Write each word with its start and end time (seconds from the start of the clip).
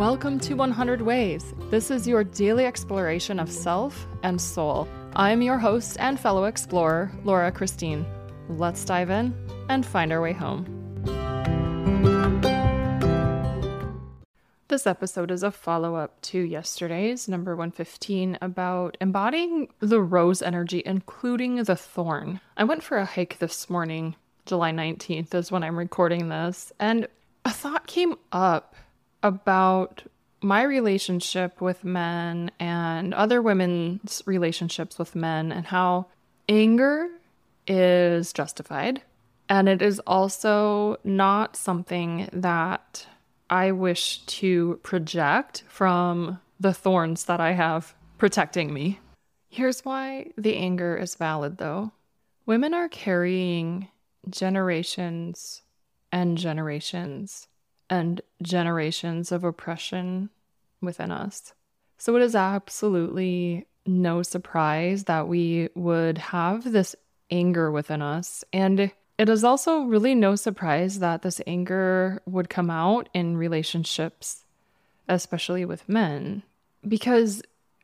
Welcome 0.00 0.40
to 0.40 0.54
100 0.54 1.02
Ways. 1.02 1.52
This 1.68 1.90
is 1.90 2.08
your 2.08 2.24
daily 2.24 2.64
exploration 2.64 3.38
of 3.38 3.52
self 3.52 4.06
and 4.22 4.40
soul. 4.40 4.88
I'm 5.14 5.42
your 5.42 5.58
host 5.58 5.98
and 6.00 6.18
fellow 6.18 6.44
explorer, 6.44 7.12
Laura 7.22 7.52
Christine. 7.52 8.06
Let's 8.48 8.82
dive 8.82 9.10
in 9.10 9.34
and 9.68 9.84
find 9.84 10.10
our 10.10 10.22
way 10.22 10.32
home. 10.32 10.64
This 14.68 14.86
episode 14.86 15.30
is 15.30 15.42
a 15.42 15.50
follow 15.50 15.96
up 15.96 16.18
to 16.22 16.38
yesterday's, 16.40 17.28
number 17.28 17.54
115, 17.54 18.38
about 18.40 18.96
embodying 19.02 19.68
the 19.80 20.00
rose 20.00 20.40
energy, 20.40 20.82
including 20.86 21.56
the 21.56 21.76
thorn. 21.76 22.40
I 22.56 22.64
went 22.64 22.82
for 22.82 22.96
a 22.96 23.04
hike 23.04 23.38
this 23.38 23.68
morning, 23.68 24.16
July 24.46 24.72
19th 24.72 25.34
is 25.34 25.52
when 25.52 25.62
I'm 25.62 25.78
recording 25.78 26.30
this, 26.30 26.72
and 26.80 27.06
a 27.44 27.50
thought 27.50 27.86
came 27.86 28.16
up 28.32 28.74
about 29.22 30.02
my 30.42 30.62
relationship 30.62 31.60
with 31.60 31.84
men 31.84 32.50
and 32.58 33.12
other 33.14 33.42
women's 33.42 34.22
relationships 34.26 34.98
with 34.98 35.14
men 35.14 35.52
and 35.52 35.66
how 35.66 36.06
anger 36.48 37.08
is 37.66 38.32
justified. 38.32 39.02
And 39.48 39.68
it 39.68 39.82
is 39.82 40.00
also 40.06 40.96
not 41.04 41.56
something 41.56 42.28
that 42.32 43.06
I 43.50 43.72
wish 43.72 44.24
to 44.26 44.78
project 44.82 45.64
from 45.68 46.40
the 46.58 46.72
thorns 46.72 47.24
that 47.24 47.40
I 47.40 47.52
have 47.52 47.94
protecting 48.16 48.72
me. 48.72 49.00
Here's 49.48 49.84
why 49.84 50.30
the 50.38 50.56
anger 50.56 50.96
is 50.96 51.16
valid, 51.16 51.58
though. 51.58 51.92
Women 52.46 52.74
are 52.74 52.88
carrying 52.88 53.88
generations 54.28 55.62
and 56.12 56.38
generations 56.38 57.48
and 57.90 58.22
generations 58.42 59.32
of 59.32 59.44
oppression 59.44 60.30
within 60.80 61.10
us. 61.10 61.52
So 61.98 62.16
it 62.16 62.22
is 62.22 62.34
absolutely 62.34 63.66
no 63.84 64.22
surprise 64.22 65.04
that 65.04 65.28
we 65.28 65.68
would 65.74 66.16
have 66.16 66.72
this 66.72 66.96
anger 67.30 67.70
within 67.70 68.00
us. 68.00 68.44
And 68.52 68.92
it 69.18 69.28
is 69.28 69.44
also 69.44 69.82
really 69.82 70.14
no 70.14 70.36
surprise 70.36 71.00
that 71.00 71.22
this 71.22 71.42
anger 71.46 72.22
would 72.24 72.48
come 72.48 72.70
out 72.70 73.08
in 73.12 73.36
relationships, 73.36 74.44
especially 75.08 75.64
with 75.64 75.88
men. 75.88 76.42
Because 76.86 77.42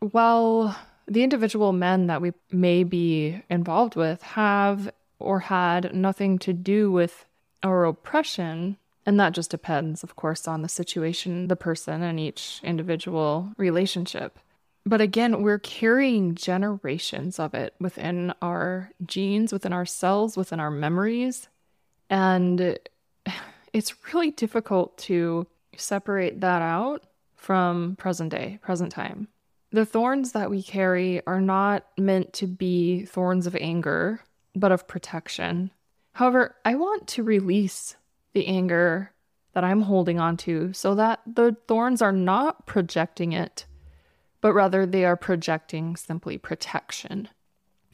while 0.00 0.74
the 1.06 1.22
individual 1.22 1.72
men 1.72 2.06
that 2.06 2.22
we 2.22 2.32
may 2.50 2.84
be 2.84 3.42
involved 3.50 3.96
with 3.96 4.22
have 4.22 4.90
or 5.18 5.40
had 5.40 5.94
nothing 5.94 6.38
to 6.38 6.52
do 6.52 6.90
with 6.90 7.26
our 7.62 7.84
oppression, 7.84 8.76
and 9.08 9.18
that 9.18 9.32
just 9.32 9.50
depends, 9.50 10.04
of 10.04 10.16
course, 10.16 10.46
on 10.46 10.60
the 10.60 10.68
situation, 10.68 11.48
the 11.48 11.56
person, 11.56 12.02
and 12.02 12.20
each 12.20 12.60
individual 12.62 13.50
relationship. 13.56 14.38
But 14.84 15.00
again, 15.00 15.42
we're 15.42 15.58
carrying 15.58 16.34
generations 16.34 17.38
of 17.38 17.54
it 17.54 17.74
within 17.80 18.34
our 18.42 18.90
genes, 19.06 19.50
within 19.50 19.72
our 19.72 19.86
cells, 19.86 20.36
within 20.36 20.60
our 20.60 20.70
memories. 20.70 21.48
And 22.10 22.78
it's 23.72 23.94
really 24.12 24.30
difficult 24.30 24.98
to 24.98 25.46
separate 25.74 26.42
that 26.42 26.60
out 26.60 27.04
from 27.34 27.96
present 27.96 28.30
day, 28.30 28.58
present 28.60 28.92
time. 28.92 29.28
The 29.70 29.86
thorns 29.86 30.32
that 30.32 30.50
we 30.50 30.62
carry 30.62 31.26
are 31.26 31.40
not 31.40 31.86
meant 31.96 32.34
to 32.34 32.46
be 32.46 33.06
thorns 33.06 33.46
of 33.46 33.56
anger, 33.56 34.20
but 34.54 34.70
of 34.70 34.86
protection. 34.86 35.70
However, 36.12 36.56
I 36.66 36.74
want 36.74 37.08
to 37.08 37.22
release 37.22 37.96
the 38.38 38.46
anger 38.46 39.10
that 39.52 39.64
I'm 39.64 39.80
holding 39.82 40.20
on 40.20 40.36
to 40.36 40.72
so 40.72 40.94
that 40.94 41.18
the 41.26 41.56
thorns 41.66 42.00
are 42.00 42.12
not 42.12 42.66
projecting 42.66 43.32
it, 43.32 43.66
but 44.40 44.52
rather 44.52 44.86
they 44.86 45.04
are 45.04 45.16
projecting 45.16 45.96
simply 45.96 46.38
protection. 46.38 47.28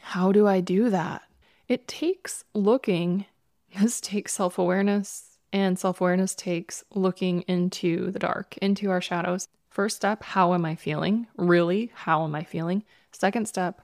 How 0.00 0.32
do 0.32 0.46
I 0.46 0.60
do 0.60 0.88
that? 0.88 1.20
It 1.68 1.86
takes 1.86 2.44
looking, 2.54 3.26
this 3.78 4.00
takes 4.00 4.32
self 4.32 4.58
awareness, 4.58 5.36
and 5.52 5.78
self 5.78 6.00
awareness 6.00 6.34
takes 6.34 6.84
looking 6.94 7.42
into 7.42 8.10
the 8.12 8.18
dark, 8.18 8.56
into 8.62 8.88
our 8.88 9.02
shadows. 9.02 9.46
First 9.68 9.96
step, 9.96 10.22
how 10.22 10.54
am 10.54 10.64
I 10.64 10.74
feeling? 10.74 11.26
Really, 11.36 11.92
how 11.94 12.24
am 12.24 12.34
I 12.34 12.44
feeling? 12.44 12.82
Second 13.12 13.46
step, 13.46 13.82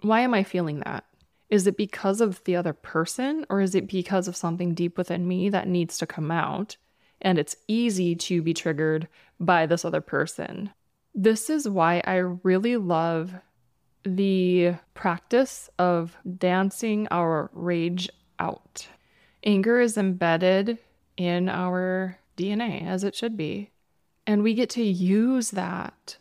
why 0.00 0.20
am 0.20 0.32
I 0.32 0.42
feeling 0.42 0.80
that? 0.80 1.04
Is 1.50 1.66
it 1.66 1.76
because 1.76 2.20
of 2.20 2.42
the 2.44 2.56
other 2.56 2.72
person 2.72 3.46
or 3.48 3.60
is 3.60 3.74
it 3.74 3.88
because 3.88 4.28
of 4.28 4.36
something 4.36 4.74
deep 4.74 4.98
within 4.98 5.26
me 5.26 5.48
that 5.48 5.68
needs 5.68 5.98
to 5.98 6.06
come 6.06 6.30
out? 6.30 6.76
And 7.20 7.38
it's 7.38 7.56
easy 7.66 8.14
to 8.14 8.42
be 8.42 8.54
triggered 8.54 9.08
by 9.40 9.66
this 9.66 9.84
other 9.84 10.00
person. 10.00 10.70
This 11.14 11.50
is 11.50 11.68
why 11.68 12.02
I 12.06 12.16
really 12.16 12.76
love 12.76 13.34
the 14.04 14.74
practice 14.94 15.68
of 15.78 16.16
dancing 16.38 17.08
our 17.10 17.50
rage 17.52 18.08
out. 18.38 18.86
Anger 19.42 19.80
is 19.80 19.96
embedded 19.96 20.78
in 21.16 21.48
our 21.48 22.18
DNA, 22.36 22.86
as 22.86 23.04
it 23.04 23.14
should 23.14 23.36
be. 23.36 23.70
And 24.26 24.42
we 24.42 24.54
get 24.54 24.70
to 24.70 24.82
use 24.82 25.50
that 25.50 26.18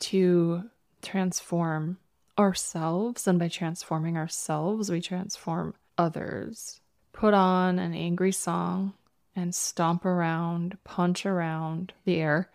to 0.00 0.64
transform 1.02 1.98
ourselves, 2.40 3.26
and 3.26 3.38
by 3.38 3.48
transforming 3.48 4.16
ourselves, 4.16 4.90
we 4.90 5.00
transform 5.00 5.74
others. 5.96 6.80
Put 7.12 7.34
on 7.34 7.78
an 7.78 7.94
angry 7.94 8.32
song 8.32 8.94
and 9.36 9.54
stomp 9.54 10.04
around, 10.04 10.76
punch 10.82 11.24
around 11.24 11.92
the 12.04 12.16
air, 12.16 12.50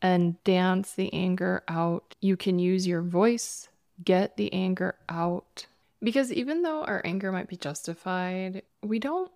and 0.00 0.42
dance 0.44 0.92
the 0.92 1.12
anger 1.12 1.64
out. 1.66 2.14
You 2.20 2.36
can 2.36 2.58
use 2.58 2.86
your 2.86 3.02
voice, 3.02 3.68
get 4.04 4.36
the 4.36 4.52
anger 4.52 4.94
out. 5.08 5.66
Because 6.02 6.32
even 6.32 6.62
though 6.62 6.84
our 6.84 7.00
anger 7.04 7.32
might 7.32 7.48
be 7.48 7.56
justified, 7.56 8.62
we 8.82 8.98
don't 8.98 9.30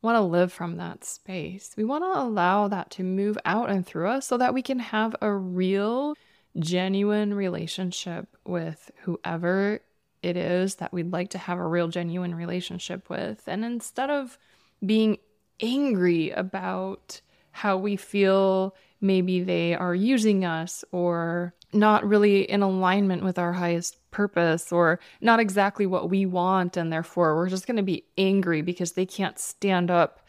want 0.00 0.16
to 0.16 0.22
live 0.22 0.52
from 0.52 0.76
that 0.78 1.04
space. 1.04 1.72
We 1.76 1.84
want 1.84 2.04
to 2.04 2.20
allow 2.20 2.68
that 2.68 2.90
to 2.92 3.04
move 3.04 3.38
out 3.44 3.70
and 3.70 3.86
through 3.86 4.08
us 4.08 4.26
so 4.26 4.38
that 4.38 4.54
we 4.54 4.62
can 4.62 4.78
have 4.78 5.14
a 5.20 5.30
real 5.30 6.14
genuine 6.58 7.34
relationship 7.34 8.28
with 8.44 8.90
whoever 9.02 9.80
it 10.22 10.36
is 10.36 10.76
that 10.76 10.92
we'd 10.92 11.12
like 11.12 11.30
to 11.30 11.38
have 11.38 11.58
a 11.58 11.66
real 11.66 11.88
genuine 11.88 12.34
relationship 12.34 13.08
with. 13.10 13.42
And 13.46 13.64
instead 13.64 14.10
of 14.10 14.38
being 14.84 15.18
angry 15.60 16.30
about 16.30 17.20
how 17.52 17.76
we 17.76 17.96
feel 17.96 18.74
maybe 19.00 19.42
they 19.42 19.74
are 19.74 19.94
using 19.94 20.44
us 20.44 20.84
or 20.92 21.54
not 21.72 22.06
really 22.06 22.42
in 22.42 22.62
alignment 22.62 23.22
with 23.22 23.38
our 23.38 23.52
highest 23.52 23.98
purpose 24.10 24.72
or 24.72 25.00
not 25.20 25.40
exactly 25.40 25.86
what 25.86 26.10
we 26.10 26.26
want 26.26 26.76
and 26.76 26.92
therefore 26.92 27.34
we're 27.34 27.48
just 27.48 27.66
going 27.66 27.76
to 27.76 27.82
be 27.82 28.04
angry 28.18 28.62
because 28.62 28.92
they 28.92 29.06
can't 29.06 29.38
stand 29.38 29.90
up 29.90 30.20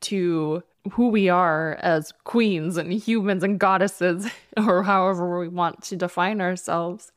to 0.00 0.62
who 0.90 1.08
we 1.08 1.28
are 1.28 1.74
as 1.80 2.12
queens 2.24 2.76
and 2.76 2.92
humans 2.92 3.42
and 3.42 3.58
goddesses, 3.58 4.28
or 4.56 4.82
however 4.82 5.38
we 5.38 5.48
want 5.48 5.82
to 5.84 5.96
define 5.96 6.40
ourselves, 6.40 7.12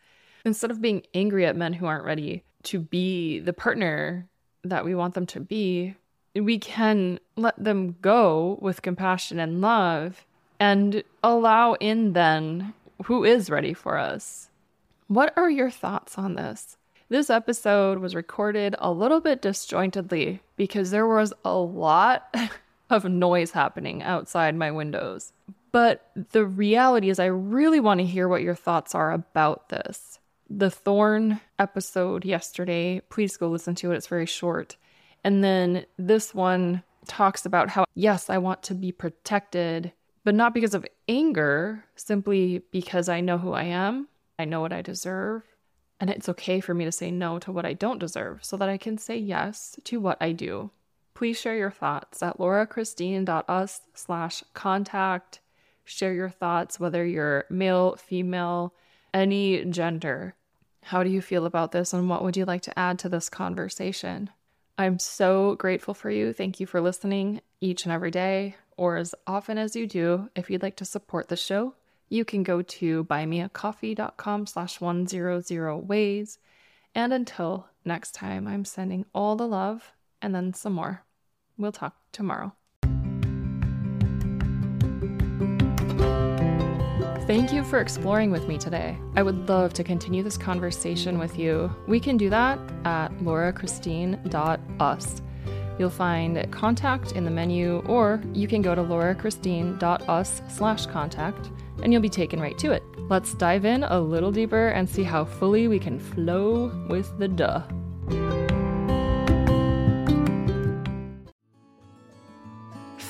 instead 0.46 0.72
of 0.72 0.82
being 0.82 1.04
angry 1.14 1.46
at 1.46 1.56
men 1.56 1.74
who 1.74 1.86
aren't 1.86 2.06
ready 2.06 2.44
to 2.64 2.80
be 2.80 3.40
the 3.40 3.54
partner 3.54 4.28
that 4.64 4.86
we 4.86 4.96
want 4.96 5.14
them 5.14 5.26
to 5.26 5.40
be, 5.40 5.96
we 6.36 6.58
can 6.58 7.20
let 7.36 7.62
them 7.62 7.96
go 8.02 8.58
with 8.62 8.82
compassion 8.82 9.40
and 9.40 9.62
love 9.62 10.26
and 10.60 11.04
allow 11.24 11.74
in 11.74 12.14
then 12.14 12.74
who 13.06 13.24
is 13.24 13.50
ready 13.50 13.74
for 13.74 13.98
us. 13.98 14.50
What 15.08 15.34
are 15.36 15.50
your 15.50 15.72
thoughts 15.72 16.18
on 16.18 16.36
this? 16.36 16.78
This 17.10 17.30
episode 17.30 18.00
was 18.00 18.16
recorded 18.16 18.76
a 18.80 18.92
little 18.92 19.20
bit 19.20 19.42
disjointedly 19.42 20.40
because 20.56 20.92
there 20.92 21.08
was 21.08 21.34
a 21.44 21.54
lot 21.54 22.34
of 22.92 23.06
noise 23.06 23.52
happening 23.52 24.04
outside 24.04 24.56
my 24.56 24.72
windows. 24.72 25.34
But 25.72 26.12
the 26.32 26.46
reality 26.46 27.10
is, 27.10 27.20
I 27.20 27.26
really 27.26 27.80
want 27.80 28.00
to 28.00 28.06
hear 28.06 28.28
what 28.28 28.42
your 28.42 28.56
thoughts 28.56 28.94
are 28.94 29.12
about 29.12 29.70
this. 29.70 30.20
The 30.50 30.70
Thorn 30.70 31.40
episode 31.60 32.26
yesterday, 32.26 33.02
please 33.10 33.38
go 33.38 33.48
listen 33.48 33.76
to 33.76 33.92
it. 33.92 33.96
It's 33.96 34.08
very 34.08 34.26
short. 34.26 34.76
And 35.24 35.44
then 35.44 35.86
this 35.98 36.36
one 36.36 36.84
talks 37.08 37.46
about 37.46 37.70
how, 37.70 37.86
yes, 37.96 38.30
I 38.30 38.38
want 38.38 38.64
to 38.64 38.74
be 38.74 38.92
protected, 38.92 39.94
but 40.24 40.36
not 40.36 40.54
because 40.54 40.74
of 40.74 40.86
anger, 41.08 41.86
simply 41.96 42.64
because 42.72 43.08
I 43.08 43.22
know 43.22 43.38
who 43.38 43.54
I 43.54 43.64
am, 43.64 44.08
I 44.38 44.46
know 44.46 44.60
what 44.60 44.74
I 44.74 44.82
deserve, 44.82 45.44
and 46.00 46.10
it's 46.10 46.30
okay 46.30 46.60
for 46.60 46.74
me 46.74 46.84
to 46.86 46.92
say 46.92 47.12
no 47.12 47.40
to 47.40 47.52
what 47.52 47.66
I 47.66 47.74
don't 47.74 48.00
deserve 48.00 48.44
so 48.44 48.58
that 48.58 48.70
I 48.70 48.78
can 48.78 48.98
say 48.98 49.18
yes 49.18 49.80
to 49.86 50.00
what 50.00 50.18
I 50.20 50.32
do. 50.32 50.72
Please 51.22 51.40
share 51.40 51.56
your 51.56 51.70
thoughts 51.70 52.24
at 52.24 52.40
laurachristine.us 52.40 53.82
slash 53.94 54.44
contact. 54.56 55.40
Share 55.86 56.16
your 56.16 56.32
thoughts, 56.32 56.80
whether 56.80 57.06
you're 57.06 57.46
male, 57.48 57.96
female, 57.96 58.74
any 59.14 59.64
gender. 59.66 60.34
How 60.82 61.04
do 61.04 61.12
you 61.12 61.22
feel 61.22 61.46
about 61.46 61.74
this 61.74 61.94
and 61.94 62.10
what 62.10 62.24
would 62.24 62.36
you 62.36 62.46
like 62.46 62.64
to 62.64 62.80
add 62.80 62.98
to 62.98 63.08
this 63.08 63.30
conversation? 63.30 64.32
I'm 64.80 64.98
so 64.98 65.54
grateful 65.58 65.94
for 65.94 66.10
you. 66.10 66.34
Thank 66.34 66.60
you 66.60 66.66
for 66.66 66.82
listening 66.82 67.42
each 67.60 67.84
and 67.84 67.94
every 67.94 68.10
day 68.10 68.56
or 68.76 68.98
as 68.98 69.14
often 69.28 69.60
as 69.60 69.76
you 69.76 69.86
do. 69.86 70.28
If 70.36 70.50
you'd 70.50 70.64
like 70.64 70.78
to 70.78 70.86
support 70.86 71.28
the 71.28 71.38
show, 71.38 71.76
you 72.10 72.26
can 72.26 72.42
go 72.42 72.64
to 72.64 73.04
buymeacoffee.com 73.04 74.48
slash 74.48 74.82
100 74.82 75.88
ways. 75.88 76.40
And 76.96 77.14
until 77.14 77.68
next 77.86 78.16
time, 78.16 78.48
I'm 78.48 78.66
sending 78.66 79.06
all 79.14 79.36
the 79.36 79.48
love 79.48 79.92
and 80.20 80.34
then 80.34 80.56
some 80.56 80.74
more. 80.74 81.04
We'll 81.62 81.72
talk 81.72 81.96
tomorrow. 82.12 82.54
Thank 87.28 87.54
you 87.54 87.64
for 87.64 87.80
exploring 87.80 88.32
with 88.32 88.48
me 88.48 88.58
today. 88.58 88.98
I 89.16 89.22
would 89.22 89.48
love 89.48 89.72
to 89.74 89.84
continue 89.84 90.24
this 90.24 90.38
conversation 90.38 91.20
with 91.20 91.38
you. 91.38 91.72
We 91.88 92.00
can 92.00 92.18
do 92.18 92.32
that 92.32 92.58
at 92.84 93.10
laurachristine.us. 93.20 95.22
You'll 95.78 95.92
find 95.92 96.52
contact 96.52 97.12
in 97.12 97.26
the 97.26 97.32
menu, 97.32 97.84
or 97.86 98.24
you 98.34 98.48
can 98.48 98.64
go 98.64 98.74
to 98.74 98.82
laurachristine.us 98.82 100.42
slash 100.50 100.88
contact 100.88 101.52
and 101.84 101.94
you'll 101.94 102.02
be 102.02 102.10
taken 102.10 102.40
right 102.40 102.58
to 102.58 102.72
it. 102.72 102.82
Let's 103.08 103.36
dive 103.36 103.66
in 103.66 103.84
a 103.84 104.00
little 104.00 104.32
deeper 104.32 104.70
and 104.70 104.90
see 104.90 105.04
how 105.04 105.26
fully 105.26 105.68
we 105.68 105.78
can 105.78 106.00
flow 106.00 106.72
with 106.90 107.16
the 107.20 107.28
duh. 107.28 107.62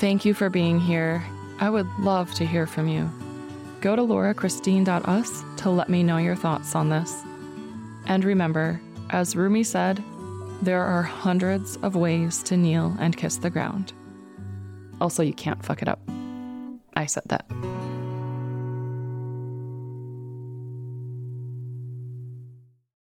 Thank 0.02 0.26
you 0.26 0.34
for 0.34 0.50
being 0.50 0.80
here. 0.80 1.24
I 1.60 1.70
would 1.70 1.88
love 2.00 2.34
to 2.34 2.44
hear 2.44 2.66
from 2.66 2.88
you. 2.88 3.08
Go 3.82 3.96
to 3.96 4.02
laurachristine.us 4.02 5.44
to 5.58 5.70
let 5.70 5.90
me 5.90 6.02
know 6.02 6.18
your 6.18 6.36
thoughts 6.36 6.74
on 6.74 6.90
this. 6.90 7.22
And 8.08 8.26
remember, 8.26 8.82
as 9.12 9.36
Rumi 9.36 9.64
said, 9.64 10.04
there 10.64 10.82
are 10.82 11.04
hundreds 11.04 11.78
of 11.84 11.96
ways 11.96 12.42
to 12.46 12.58
kneel 12.58 12.96
and 13.00 13.16
kiss 13.16 13.38
the 13.38 13.52
ground. 13.52 13.94
Also, 15.00 15.22
you 15.22 15.34
can't 15.34 15.64
fuck 15.64 15.84
it 15.84 15.88
up. 15.88 16.00
I 16.96 17.06
said 17.06 17.26
that. 17.28 17.46